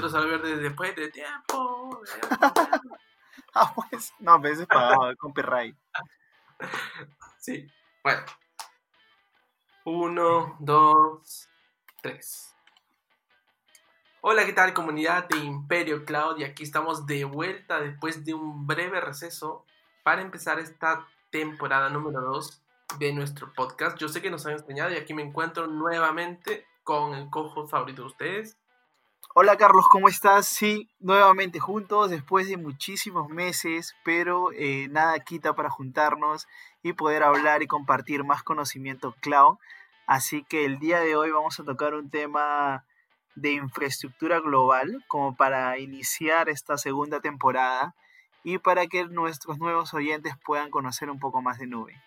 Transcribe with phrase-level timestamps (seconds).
[0.00, 2.00] Pedro Salverde después de tiempo.
[3.54, 5.76] ah, pues, no, a veces pagaba copyright.
[7.38, 7.66] Sí,
[8.02, 8.22] bueno.
[9.84, 11.48] Uno, dos,
[12.02, 12.54] tres.
[14.22, 16.38] Hola, ¿qué tal comunidad de Imperio Cloud?
[16.38, 19.66] Y aquí estamos de vuelta después de un breve receso
[20.02, 22.62] para empezar esta temporada número 2
[22.98, 23.98] de nuestro podcast.
[23.98, 28.02] Yo sé que nos han extrañado y aquí me encuentro nuevamente con el cojo favorito
[28.02, 28.59] de ustedes.
[29.32, 30.48] Hola Carlos, ¿cómo estás?
[30.48, 36.48] Sí, nuevamente juntos después de muchísimos meses, pero eh, nada quita para juntarnos
[36.82, 39.58] y poder hablar y compartir más conocimiento cloud.
[40.08, 42.84] Así que el día de hoy vamos a tocar un tema
[43.36, 47.94] de infraestructura global como para iniciar esta segunda temporada
[48.42, 52.02] y para que nuestros nuevos oyentes puedan conocer un poco más de nube.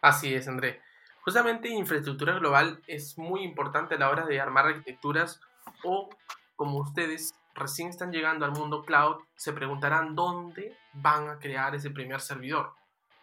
[0.00, 0.80] Así es, André.
[1.20, 5.42] Justamente infraestructura global es muy importante a la hora de armar arquitecturas
[5.84, 6.08] o
[6.56, 11.90] como ustedes recién están llegando al mundo cloud, se preguntarán dónde van a crear ese
[11.90, 12.74] primer servidor.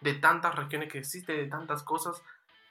[0.02, 2.22] De tantas regiones que existen, de tantas cosas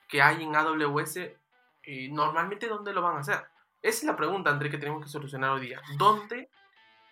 [0.09, 3.45] que hay en AWS, eh, normalmente ¿dónde lo van a hacer?
[3.83, 5.81] Esa es la pregunta, André, que tenemos que solucionar hoy día.
[5.99, 6.49] ¿Dónde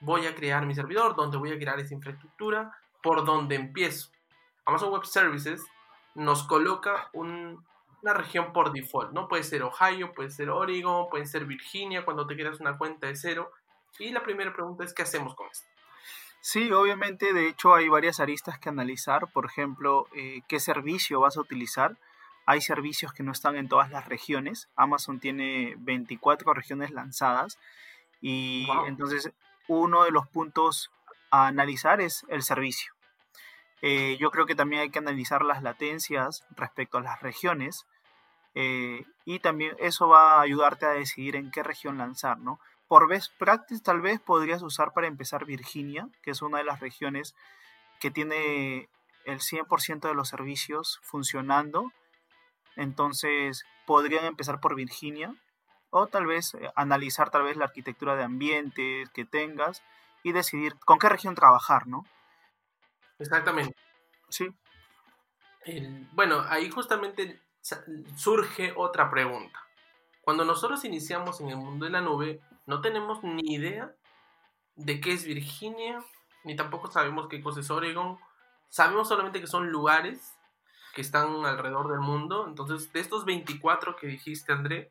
[0.01, 1.15] voy a crear mi servidor?
[1.15, 2.75] ¿Dónde voy a crear esa infraestructura?
[3.03, 4.11] ¿Por dónde empiezo?
[4.65, 5.63] Amazon Web Services
[6.15, 7.65] nos coloca un,
[8.03, 9.29] una región por default, ¿no?
[9.29, 13.17] Puede ser Ohio, puede ser Oregon, puede ser Virginia cuando te quieras una cuenta de
[13.17, 13.53] cero.
[13.99, 15.67] Y la primera pregunta es, ¿qué hacemos con esto?
[16.41, 19.29] Sí, obviamente, de hecho hay varias aristas que analizar.
[19.33, 21.97] Por ejemplo, eh, ¿qué servicio vas a utilizar?
[22.45, 24.69] Hay servicios que no están en todas las regiones.
[24.75, 27.61] Amazon tiene 24 regiones lanzadas.
[28.21, 29.33] Y entonces
[29.69, 30.91] uno de los puntos
[31.31, 32.93] a analizar es el servicio.
[33.81, 37.87] Eh, yo creo que también hay que analizar las latencias respecto a las regiones
[38.55, 42.61] eh, y también eso va a ayudarte a decidir en qué región lanzar, ¿no?
[42.89, 46.81] Por best practice tal vez podrías usar para empezar Virginia, que es una de las
[46.81, 47.35] regiones
[48.01, 48.89] que tiene
[49.25, 51.93] el 100% de los servicios funcionando.
[52.77, 55.35] Entonces podrían empezar por Virginia
[55.91, 59.83] o tal vez eh, analizar tal vez la arquitectura de ambiente que tengas
[60.23, 62.07] y decidir con qué región trabajar, ¿no?
[63.19, 63.77] Exactamente.
[64.29, 64.49] Sí.
[66.13, 67.41] bueno, ahí justamente
[68.17, 69.59] surge otra pregunta.
[70.23, 73.93] Cuando nosotros iniciamos en el mundo de la nube, no tenemos ni idea
[74.77, 76.03] de qué es Virginia,
[76.45, 78.19] ni tampoco sabemos qué cosa es Oregon.
[78.69, 80.37] Sabemos solamente que son lugares
[80.95, 82.47] que están alrededor del mundo.
[82.47, 84.91] Entonces, de estos 24 que dijiste, André,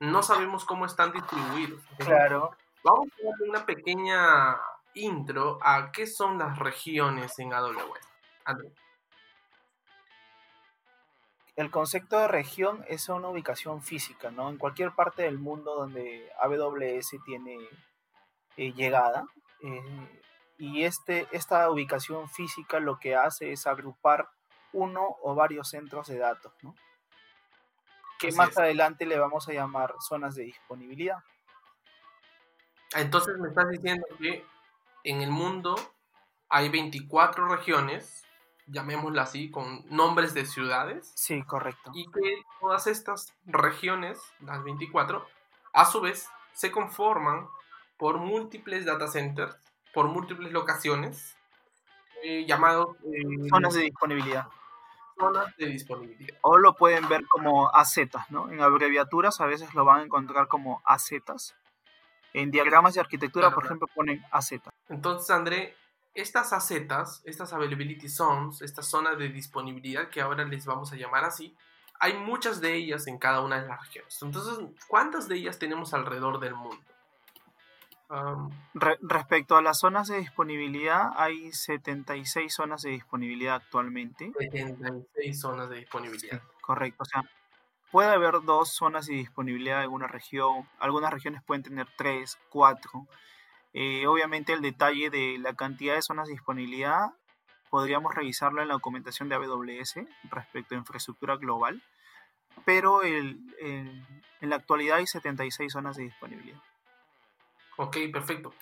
[0.00, 1.82] no sabemos cómo están distribuidos.
[1.98, 2.56] Claro.
[2.84, 4.56] Vamos a dar una pequeña
[4.94, 8.00] intro a qué son las regiones en AWS.
[8.44, 8.72] André
[11.58, 14.48] el concepto de región es una ubicación física, ¿no?
[14.48, 17.58] En cualquier parte del mundo donde AWS tiene
[18.56, 19.26] eh, llegada.
[19.64, 20.22] Eh,
[20.56, 24.28] y este, esta ubicación física lo que hace es agrupar
[24.72, 26.76] uno o varios centros de datos, ¿no?
[28.20, 31.18] Que más adelante le vamos a llamar zonas de disponibilidad.
[32.94, 34.46] Entonces me estás diciendo que
[35.02, 35.74] en el mundo
[36.48, 38.27] hay 24 regiones
[38.68, 41.12] llamémosla así, con nombres de ciudades.
[41.14, 41.90] Sí, correcto.
[41.94, 45.26] Y que todas estas regiones, las 24,
[45.72, 47.48] a su vez se conforman
[47.96, 49.56] por múltiples data centers,
[49.92, 51.36] por múltiples locaciones,
[52.22, 52.96] eh, llamados...
[53.04, 54.46] Eh, zonas de disponibilidad.
[55.18, 56.38] Zonas de disponibilidad.
[56.42, 57.98] O lo pueden ver como AZ,
[58.30, 58.50] ¿no?
[58.50, 61.12] En abreviaturas a veces lo van a encontrar como AZ.
[62.34, 64.52] En diagramas de arquitectura, por ejemplo, ponen AZ.
[64.88, 65.74] Entonces, André,
[66.20, 71.24] estas acetas, estas availability zones, estas zonas de disponibilidad que ahora les vamos a llamar
[71.24, 71.56] así,
[72.00, 74.18] hay muchas de ellas en cada una de las regiones.
[74.22, 74.58] Entonces,
[74.88, 76.82] ¿cuántas de ellas tenemos alrededor del mundo?
[79.02, 84.32] respecto a las zonas de disponibilidad, hay 76 zonas de disponibilidad actualmente.
[84.38, 86.40] 76 zonas de disponibilidad.
[86.62, 87.02] correcto.
[87.02, 87.22] O sea,
[87.92, 90.66] puede haber dos zonas de disponibilidad en alguna región.
[90.78, 93.06] Algunas regiones pueden tener tres, cuatro.
[93.80, 97.12] Eh, obviamente el detalle de la cantidad de zonas de disponibilidad
[97.70, 100.00] podríamos revisarlo en la documentación de AWS
[100.32, 101.80] respecto a infraestructura global,
[102.64, 104.04] pero en
[104.40, 106.60] la actualidad hay 76 zonas de disponibilidad.
[107.76, 108.52] Ok, perfecto.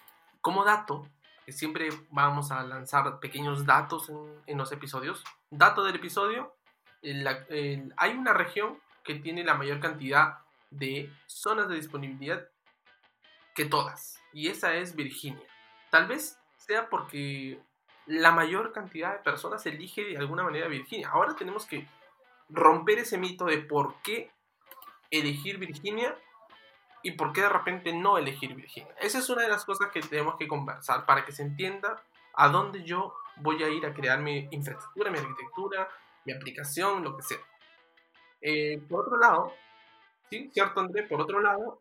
[0.42, 1.08] Como dato,
[1.48, 4.12] siempre vamos a lanzar pequeños datos
[4.44, 5.24] en, los episodios.
[5.48, 6.54] Dato del episodio,
[7.02, 12.46] hay una región que tiene la mayor cantidad de zonas de disponibilidad
[13.54, 15.48] que todas y esa es Virginia.
[15.90, 17.58] Tal vez sea porque
[18.04, 21.08] la mayor cantidad de personas elige de alguna manera Virginia.
[21.08, 21.88] Ahora tenemos que
[22.50, 24.30] romper ese mito de por qué
[25.10, 26.14] elegir Virginia
[27.02, 28.94] y por qué de repente no elegir Virginia.
[29.00, 32.02] Esa es una de las cosas que tenemos que conversar para que se entienda
[32.34, 35.88] a dónde yo voy a ir a crear mi infraestructura, mi arquitectura,
[36.26, 37.38] mi aplicación, lo que sea.
[38.42, 39.54] Eh, por otro lado,
[40.28, 40.50] ¿sí?
[40.52, 41.04] ¿Cierto, André?
[41.04, 41.80] Por otro lado,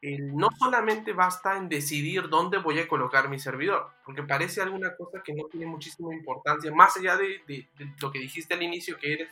[0.00, 5.22] no solamente basta en decidir dónde voy a colocar mi servidor, porque parece alguna cosa
[5.24, 7.68] que no tiene muchísima importancia, más allá de, de,
[8.00, 9.30] lo que dijiste al inicio, que, eres,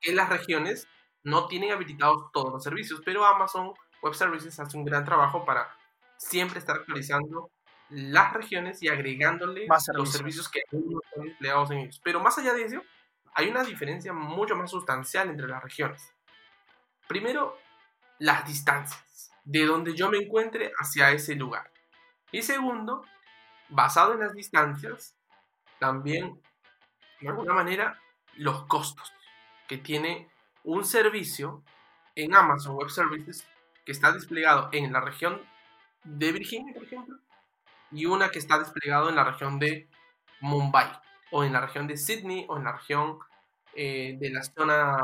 [0.00, 0.86] que las regiones
[1.24, 3.72] no tienen habilitados todos los servicios, pero Amazon
[4.02, 5.68] Web Services hace un gran trabajo para
[6.16, 7.50] siempre estar actualizando
[7.88, 12.00] las regiones y agregándole los servicios que aún no están empleados en ellos.
[12.04, 12.82] Pero más allá de eso,
[13.34, 16.12] hay una diferencia mucho más sustancial entre las regiones.
[17.08, 17.58] Primero,
[18.18, 21.70] las distancias, de donde yo me encuentre hacia ese lugar.
[22.32, 23.04] Y segundo,
[23.68, 25.14] basado en las distancias,
[25.78, 26.40] también,
[27.20, 28.00] de alguna manera,
[28.36, 29.12] los costos
[29.68, 30.28] que tiene
[30.64, 31.62] un servicio
[32.14, 33.46] en Amazon Web Services
[33.84, 35.40] que está desplegado en la región
[36.04, 37.18] de Virginia, por ejemplo,
[37.90, 39.88] y una que está desplegado en la región de
[40.40, 40.90] Mumbai,
[41.30, 43.18] o en la región de Sydney, o en la región
[43.74, 44.98] eh, de la zona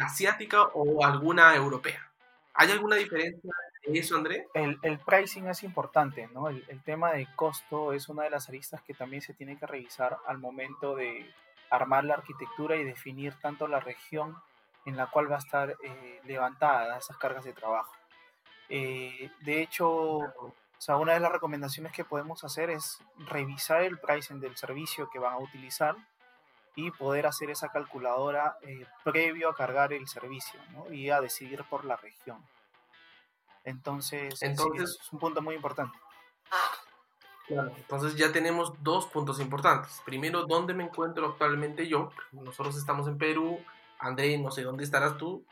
[0.00, 2.11] asiática o alguna europea.
[2.54, 3.50] ¿Hay alguna diferencia
[3.84, 4.46] en eso, André?
[4.54, 6.48] El, el pricing es importante, ¿no?
[6.48, 9.66] El, el, tema de costo es una de las aristas que también se tiene que
[9.66, 11.30] revisar al momento de
[11.70, 14.36] armar la arquitectura y definir tanto la región
[14.84, 17.94] en la cual va a estar eh, levantada esas cargas de trabajo.
[18.68, 23.98] Eh, de hecho, o sea, una de las recomendaciones que podemos hacer es revisar el
[23.98, 25.96] pricing del servicio que van a utilizar
[26.74, 30.92] y poder hacer esa calculadora eh, previo a cargar el servicio ¿no?
[30.92, 32.42] y a decidir por la región.
[33.64, 35.96] Entonces, entonces es un punto muy importante.
[37.48, 40.00] entonces ya tenemos dos puntos importantes.
[40.04, 42.10] Primero, ¿dónde me encuentro actualmente yo?
[42.32, 43.60] Nosotros estamos en Perú.
[43.98, 45.44] André, no sé dónde estarás tú.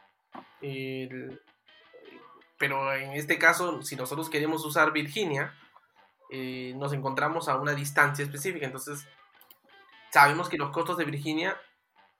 [2.58, 5.54] pero en este caso, si nosotros queremos usar Virginia,
[6.30, 8.66] eh, nos encontramos a una distancia específica.
[8.66, 9.06] Entonces,
[10.12, 11.60] sabemos que los costos de Virginia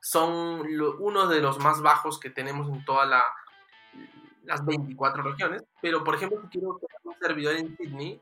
[0.01, 0.67] son
[0.99, 5.65] uno de los más bajos que tenemos en todas las 24 regiones.
[5.81, 8.21] Pero, por ejemplo, si quiero crear un servidor en Sydney,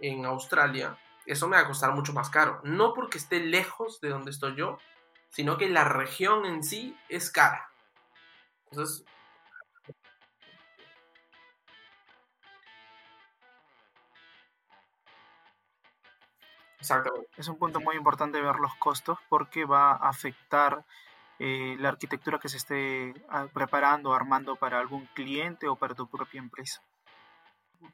[0.00, 2.60] en Australia, eso me va a costar mucho más caro.
[2.64, 4.78] No porque esté lejos de donde estoy yo,
[5.30, 7.68] sino que la región en sí es cara.
[8.70, 9.04] Entonces,
[17.36, 20.84] Es un punto muy importante ver los costos porque va a afectar
[21.38, 26.06] eh, la arquitectura que se esté ah, preparando, armando para algún cliente o para tu
[26.06, 26.82] propia empresa.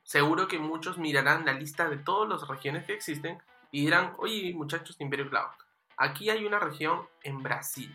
[0.02, 4.52] Seguro que muchos mirarán la lista de todas las regiones que existen y dirán, oye
[4.54, 5.50] muchachos de Imperio Cloud,
[5.96, 7.94] aquí hay una región en Brasil,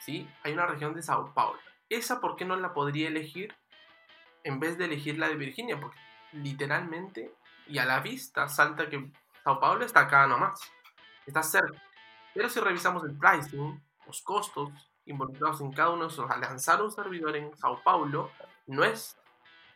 [0.00, 0.28] ¿sí?
[0.42, 1.60] Hay una región de Sao Paulo.
[1.88, 3.54] ¿Esa por qué no la podría elegir
[4.42, 5.78] en vez de elegir la de Virginia?
[5.78, 5.98] Porque
[6.32, 7.32] literalmente
[7.66, 9.10] y a la vista salta que
[9.44, 10.58] Sao Paulo está acá nomás,
[11.26, 11.82] está cerca.
[12.32, 14.70] Pero si revisamos el pricing, los costos
[15.04, 18.30] involucrados en cada uno de esos, lanzar un servidor en Sao Paulo
[18.66, 19.18] no es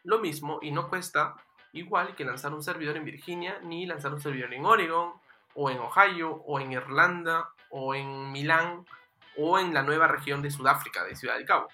[0.04, 1.36] lo mismo y no cuesta
[1.72, 5.12] igual que lanzar un servidor en Virginia, ni lanzar un servidor en Oregon,
[5.54, 8.86] o en Ohio, o en Irlanda, o en Milán,
[9.36, 11.68] o en la nueva región de Sudáfrica, de Ciudad del Cabo.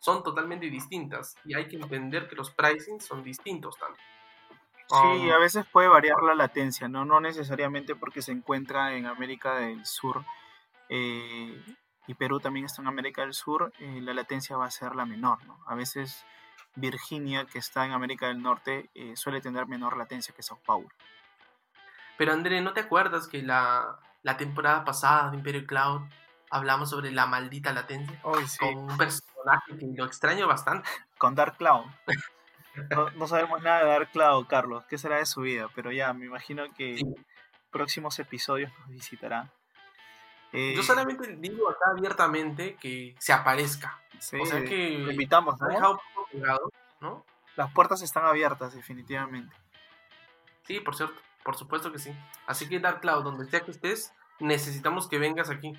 [0.00, 4.15] Son totalmente distintas y hay que entender que los pricing son distintos también.
[4.88, 7.04] Sí, a veces puede variar la latencia, ¿no?
[7.04, 10.24] No necesariamente porque se encuentra en América del Sur
[10.88, 11.60] eh,
[12.06, 15.04] y Perú también está en América del Sur, eh, la latencia va a ser la
[15.04, 15.58] menor, ¿no?
[15.66, 16.24] A veces
[16.76, 20.88] Virginia, que está en América del Norte, eh, suele tener menor latencia que Sao Paulo.
[22.16, 26.02] Pero André, ¿no te acuerdas que la, la temporada pasada de Imperio Cloud
[26.50, 28.20] hablamos sobre la maldita latencia?
[28.46, 28.58] sí.
[28.58, 30.88] Con un personaje que lo extraño bastante.
[31.18, 31.86] Con Dark Cloud.
[33.16, 34.84] No, sabemos nada de Dark Cloud, Carlos.
[34.88, 35.68] ¿Qué será de su vida?
[35.74, 37.00] Pero ya, me imagino que
[37.70, 39.50] próximos episodios nos visitarán.
[40.52, 44.00] Eh, Yo solamente digo acá abiertamente que se aparezca.
[44.14, 45.56] o sea que lo invitamos,
[47.00, 47.24] ¿no?
[47.56, 49.54] Las puertas están abiertas, definitivamente.
[50.66, 52.14] Sí, por cierto, por supuesto que sí.
[52.46, 55.72] Así que Dark Cloud, donde sea que estés, necesitamos que vengas aquí.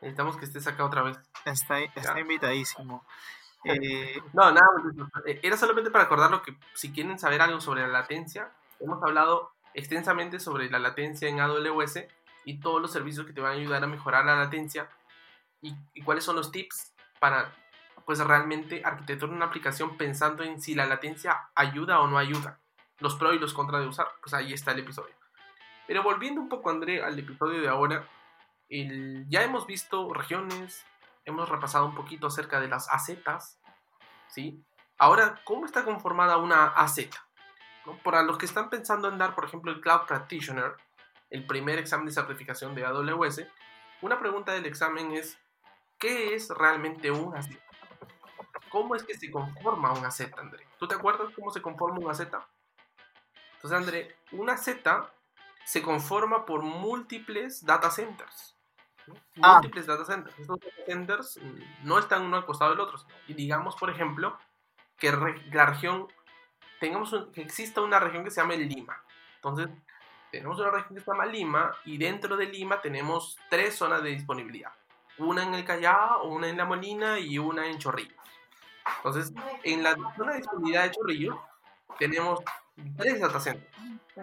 [0.00, 1.18] Necesitamos que estés acá otra vez.
[1.44, 3.04] Está, está invitadísimo.
[3.64, 4.68] Eh, no, nada,
[5.26, 9.52] eh, era solamente para acordarlo que si quieren saber algo sobre la latencia, hemos hablado
[9.74, 12.04] extensamente sobre la latencia en AWS
[12.44, 14.88] y todos los servicios que te van a ayudar a mejorar la latencia
[15.60, 17.52] y, cuáles son los tips para
[18.06, 22.58] pues realmente arquitecturar una aplicación pensando en si la latencia ayuda o no ayuda,
[23.00, 25.14] los pros y los contras de usar, pues ahí está el episodio.
[25.86, 28.08] Pero volviendo un poco, André, al episodio de ahora,
[28.70, 30.86] ya hemos visto regiones,
[31.28, 33.60] hemos repasado un poquito acerca de las acetas,
[34.28, 34.64] ¿sí?
[34.98, 36.98] Ahora, ¿cómo está conformada una AZ?
[38.02, 40.76] Para los que están pensando en dar, por ejemplo, el Cloud Practitioner,
[41.30, 43.46] el primer examen de certificación de AWS,
[44.02, 45.38] una pregunta del examen es,
[45.98, 47.48] ¿qué es realmente un AZ?
[48.70, 50.66] ¿Cómo es que se conforma una Z, André?
[50.78, 52.46] ¿Tú te acuerdas cómo se conforma una Z?
[53.54, 55.10] Entonces, André, una Z
[55.64, 58.57] se conforma por múltiples data centers.
[59.42, 59.54] Ah.
[59.54, 60.38] Múltiples data centers.
[60.38, 61.40] Estos data centers
[61.82, 62.98] no están uno al costado del otro.
[63.26, 64.38] Y digamos, por ejemplo,
[64.96, 65.12] que
[65.52, 66.08] la región,
[66.80, 69.02] tengamos que exista una región que se llame Lima.
[69.36, 69.68] Entonces,
[70.30, 74.10] tenemos una región que se llama Lima y dentro de Lima tenemos tres zonas de
[74.10, 74.72] disponibilidad.
[75.18, 78.14] Una en el Callao, una en La Molina y una en Chorrillos.
[78.98, 79.32] Entonces,
[79.64, 81.36] en la zona de disponibilidad de Chorrillos
[81.98, 82.40] tenemos
[82.96, 83.66] tres datacenters.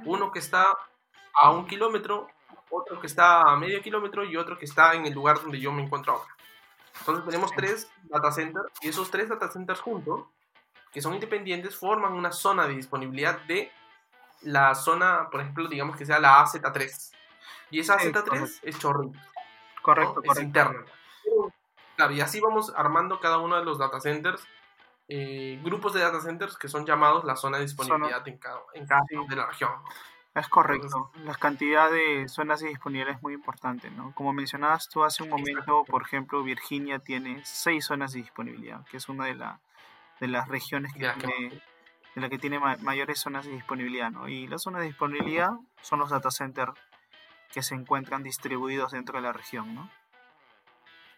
[0.05, 0.65] Uno que está
[1.33, 2.27] a un kilómetro,
[2.75, 5.71] otro que está a medio kilómetro y otro que está en el lugar donde yo
[5.71, 6.35] me encuentro ahora.
[6.99, 10.25] Entonces tenemos tres datacenters y esos tres datacenters juntos,
[10.91, 13.71] que son independientes, forman una zona de disponibilidad de
[14.41, 17.11] la zona, por ejemplo, digamos que sea la AZ3.
[17.71, 19.17] Y esa AZ3 es Chorrillos.
[19.81, 20.85] Correcto, Es interna.
[22.11, 24.47] y así vamos armando cada uno de los datacenters
[25.07, 28.87] eh, grupos de data centers que son llamados la zona de disponibilidad en cada, en
[28.87, 29.71] cada de la región.
[30.35, 31.11] Es correcto.
[31.23, 34.13] la cantidad de zonas de disponibilidad es muy importante, ¿no?
[34.13, 38.97] Como mencionabas tú hace un momento, por ejemplo, Virginia tiene seis zonas de disponibilidad, que
[38.97, 39.61] es una de, la,
[40.19, 41.61] de las regiones que tiene,
[42.15, 44.27] de la que tiene mayores zonas de disponibilidad, ¿no?
[44.27, 45.51] Y las zonas de disponibilidad
[45.81, 46.73] son los data centers
[47.53, 49.89] que se encuentran distribuidos dentro de la región, ¿no?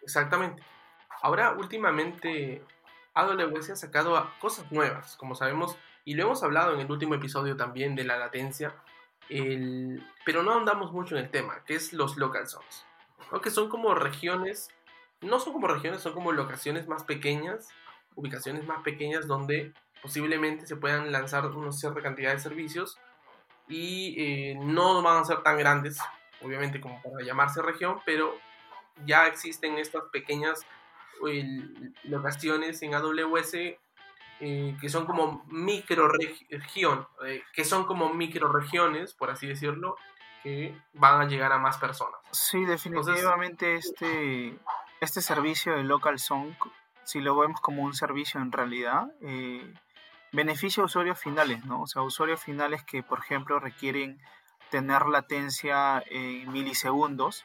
[0.00, 0.62] Exactamente.
[1.22, 2.62] Ahora, últimamente,
[3.14, 7.56] AWS ha sacado cosas nuevas, como sabemos, y lo hemos hablado en el último episodio
[7.56, 8.76] también de la latencia,
[9.28, 12.84] pero no andamos mucho en el tema, que es los local zones,
[13.42, 14.70] que son como regiones,
[15.20, 17.68] no son como regiones, son como locaciones más pequeñas,
[18.14, 22.98] ubicaciones más pequeñas donde posiblemente se puedan lanzar una cierta cantidad de servicios
[23.68, 25.98] y eh, no van a ser tan grandes,
[26.40, 28.34] obviamente como para llamarse región, pero
[29.04, 30.66] ya existen estas pequeñas
[32.04, 33.54] locaciones en AWS
[34.40, 39.96] eh, que son como microregión, eh, que son como microregiones, por así decirlo,
[40.42, 42.20] que van a llegar a más personas.
[42.30, 44.56] Sí, definitivamente este,
[45.00, 46.52] este servicio de Local Song,
[47.02, 49.74] si lo vemos como un servicio en realidad, eh,
[50.30, 51.82] beneficia a usuarios finales, ¿no?
[51.82, 54.20] O sea, usuarios finales que, por ejemplo, requieren
[54.70, 57.44] tener latencia en milisegundos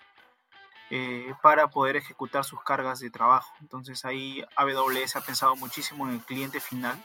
[0.96, 3.52] eh, para poder ejecutar sus cargas de trabajo.
[3.62, 7.04] Entonces ahí AWS ha pensado muchísimo en el cliente final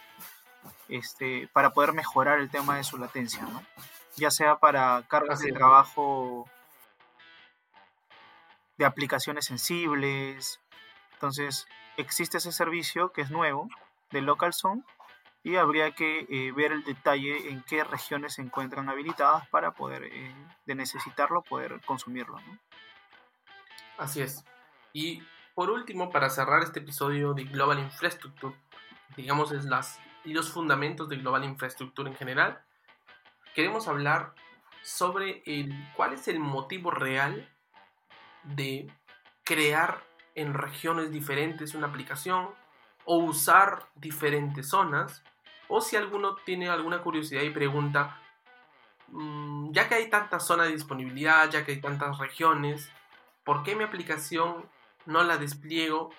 [0.91, 3.63] este, para poder mejorar el tema de su latencia, ¿no?
[4.15, 6.47] ya sea para cargas de trabajo
[8.77, 10.61] de aplicaciones sensibles.
[11.15, 11.67] Entonces
[11.97, 13.71] existe ese servicio que es nuevo
[14.11, 14.83] de LocalZone
[15.43, 20.05] y habría que eh, ver el detalle en qué regiones se encuentran habilitadas para poder,
[20.05, 20.35] eh,
[20.67, 22.39] de necesitarlo, poder consumirlo.
[22.41, 22.59] ¿no?
[23.99, 24.45] Así es.
[24.93, 25.23] Y
[25.55, 28.55] por último, para cerrar este episodio de Global Infrastructure,
[29.17, 32.63] digamos es las los fundamentos de Global Infrastructure en general,
[33.55, 34.35] queremos hablar
[34.83, 35.43] sobre
[35.97, 37.49] cuál es el motivo real
[38.45, 38.93] de
[39.43, 42.49] crear en regiones diferentes una aplicación
[43.05, 45.25] o usar diferentes zonas
[45.69, 48.21] o si alguno tiene alguna curiosidad y pregunta
[49.09, 52.91] mm, ya que hay tantas zonas de disponibilidad ya que hay tantas regiones
[53.49, 54.69] ¿por qué mi aplicación
[55.07, 56.11] no la despliego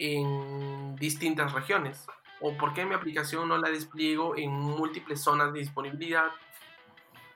[0.00, 2.04] en distintas regiones?
[2.40, 6.32] ¿O por qué mi aplicación no la despliego en múltiples zonas de disponibilidad?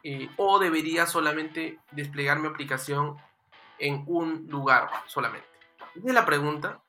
[0.02, 3.16] Eh, ¿O debería solamente desplegar mi aplicación
[3.78, 5.46] en un lugar solamente?
[5.94, 6.80] Esa es la pregunta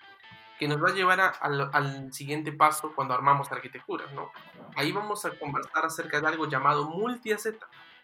[0.57, 4.31] que nos va a llevar al siguiente paso cuando armamos arquitecturas, ¿no?
[4.75, 7.57] Ahí vamos a conversar acerca de algo llamado multi-AZ,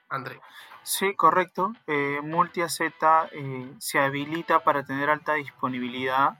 [0.09, 0.39] André.
[0.83, 1.73] Sí, correcto.
[1.85, 6.39] Eh, MultiAZ eh, se habilita para tener alta disponibilidad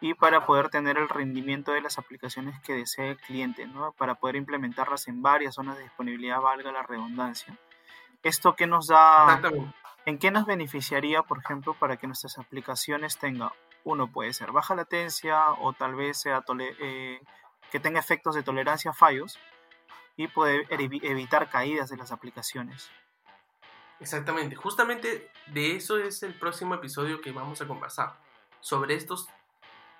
[0.00, 3.92] y para poder tener el rendimiento de las aplicaciones que desee el cliente, ¿no?
[3.92, 7.56] para poder implementarlas en varias zonas de disponibilidad, valga la redundancia.
[8.22, 9.40] ¿Esto qué nos da?
[10.06, 13.50] ¿En qué nos beneficiaría, por ejemplo, para que nuestras aplicaciones tengan,
[13.84, 17.20] uno puede ser baja latencia o tal vez sea eh,
[17.70, 19.38] que tenga efectos de tolerancia a fallos
[20.16, 22.90] y poder evitar caídas de las aplicaciones?
[24.00, 28.16] Exactamente, justamente de eso es el próximo episodio que vamos a conversar,
[28.60, 29.28] sobre estos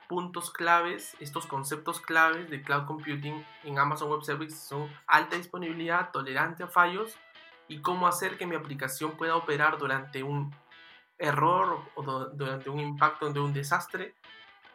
[0.08, 6.10] puntos claves, estos conceptos claves de cloud computing en Amazon Web Services son alta disponibilidad,
[6.10, 7.16] tolerante a fallos
[7.68, 10.52] y cómo hacer que mi aplicación pueda operar durante un
[11.16, 14.14] error o durante un impacto de un desastre,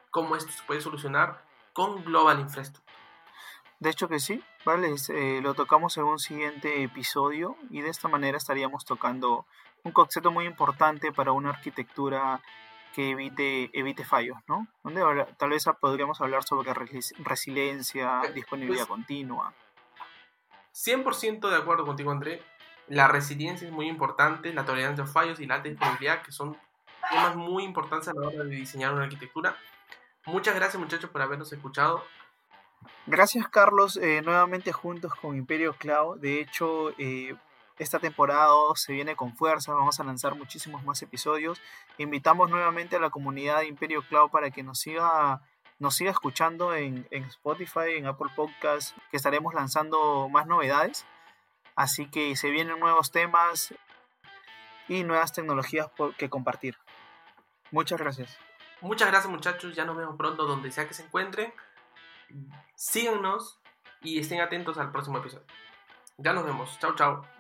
[0.10, 2.85] cómo esto se puede solucionar con Global Infrastructure.
[3.80, 8.08] De hecho que sí, vale, eh, lo tocamos en un siguiente episodio y de esta
[8.08, 9.46] manera estaríamos tocando
[9.84, 12.42] un concepto muy importante para una arquitectura
[12.94, 14.68] que evite, evite fallos, ¿no?
[14.84, 15.02] Donde
[15.38, 19.54] tal vez podríamos hablar sobre resiliencia, eh, disponibilidad pues continua.
[20.74, 22.42] 100% de acuerdo contigo, André.
[22.88, 26.58] La resiliencia es muy importante, la tolerancia a fallos y la alta disponibilidad, que son
[27.10, 29.58] temas muy importantes a la hora de diseñar una arquitectura.
[30.26, 32.04] Muchas gracias, muchachos, por habernos escuchado.
[33.06, 33.98] Gracias, Carlos.
[33.98, 36.20] Eh, nuevamente juntos con Imperio Cloud.
[36.20, 37.36] De hecho, eh,
[37.78, 41.62] esta temporada se viene con fuerza, vamos a lanzar muchísimos más episodios.
[41.98, 45.42] Invitamos nuevamente a la comunidad de Imperio Cloud para que nos siga,
[45.80, 51.06] nos siga escuchando en, Spotify, en Apple Podcasts, que estaremos lanzando más novedades.
[51.76, 53.74] Así que se vienen nuevos temas
[54.88, 56.78] y nuevas tecnologías que compartir.
[57.72, 58.38] Muchas gracias.
[58.80, 61.54] Muchas gracias muchachos, ya nos vemos pronto donde sea que se encuentren.
[62.76, 63.60] Síganos
[64.02, 65.46] y estén atentos al próximo episodio.
[66.18, 66.78] Ya nos vemos.
[66.80, 67.35] Chao, chao.